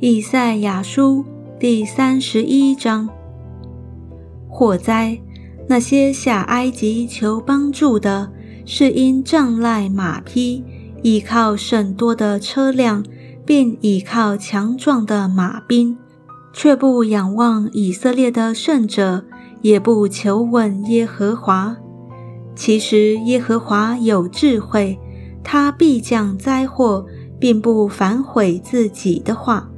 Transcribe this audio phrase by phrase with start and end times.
[0.00, 1.24] 以赛亚书
[1.58, 3.08] 第三十一章：
[4.48, 5.18] 祸灾！
[5.68, 8.30] 那些下埃及求帮助的，
[8.64, 10.62] 是因仗赖马匹，
[11.02, 13.04] 倚靠甚多的车辆，
[13.44, 15.98] 并倚靠强壮的马兵，
[16.52, 19.24] 却不仰望以色列的圣者，
[19.62, 21.76] 也不求问耶和华。
[22.54, 24.96] 其实耶和华有智慧，
[25.50, 27.06] 他必降灾祸，
[27.40, 29.70] 并不反悔自己的话。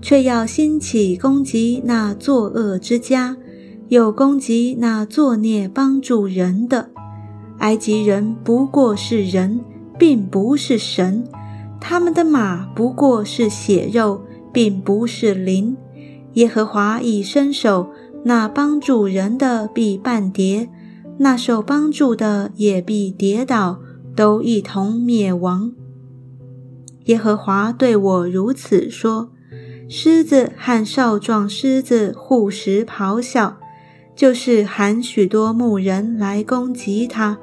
[0.00, 3.36] 却要兴起攻击那作恶之家，
[3.88, 6.88] 又攻击那作孽帮助人的。
[7.58, 9.60] 埃及人不过是人，
[9.98, 11.22] 并不是神；
[11.78, 14.22] 他们的马不过是血肉，
[14.54, 15.76] 并不是灵。
[16.32, 17.90] 耶和华已伸手，
[18.24, 20.70] 那帮助人的必半跌，
[21.18, 23.80] 那受帮助的也必跌倒，
[24.14, 25.72] 都一同灭亡。
[27.06, 29.32] 耶和华对我如此说。
[29.92, 33.56] 狮子和少壮狮子互食咆哮，
[34.14, 37.40] 就是喊许多牧人来攻击他。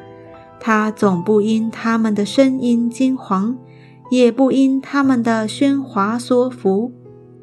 [0.58, 3.58] 他总不因他们的声音惊惶，
[4.10, 6.94] 也不因他们的喧哗缩服。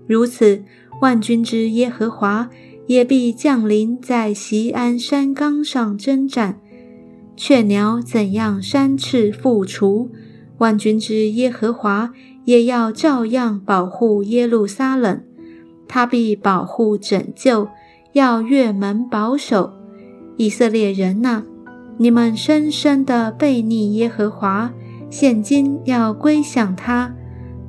[0.06, 0.64] 如此，
[1.02, 2.48] 万军之耶和华
[2.86, 6.62] 也必降临在锡安山冈上征战。
[7.36, 10.10] 雀鸟怎样山翅复除，
[10.58, 12.12] 万军之耶和华。
[12.44, 15.22] 也要照样保护耶路撒冷，
[15.88, 17.68] 他必保护拯救，
[18.12, 19.72] 要越门保守
[20.36, 21.42] 以色列人呐！
[21.96, 24.70] 你们深深的背逆耶和华，
[25.08, 27.14] 现今要归向他。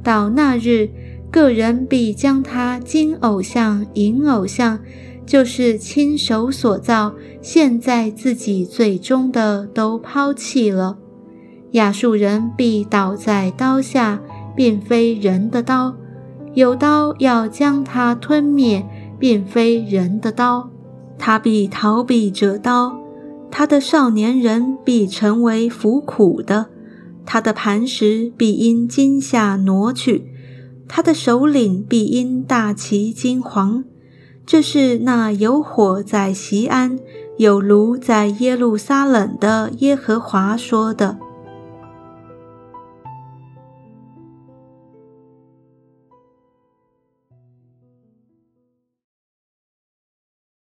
[0.04, 0.90] 到那日，
[1.32, 4.78] 个人必将他金偶像、银偶像，
[5.26, 10.98] 就是亲手所造、现在自己最终的，都抛弃了。
[11.72, 14.22] 亚述人必倒在刀下。
[14.56, 15.94] 并非人的刀，
[16.54, 18.88] 有刀要将他吞灭，
[19.20, 20.70] 并非人的刀，
[21.18, 22.98] 他必逃避这刀。
[23.52, 26.68] 他的少年人必成为服苦的，
[27.26, 30.32] 他的磐石必因惊吓挪去，
[30.88, 33.84] 他的首领必因大旗惊惶。
[34.46, 37.00] 这是那有火在西安，
[37.38, 41.18] 有炉在耶路撒冷的耶和华说的。